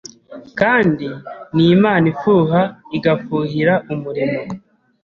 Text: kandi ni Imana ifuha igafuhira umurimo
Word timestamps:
kandi 0.59 1.07
ni 1.55 1.63
Imana 1.75 2.05
ifuha 2.13 2.61
igafuhira 2.97 3.73
umurimo 3.93 4.41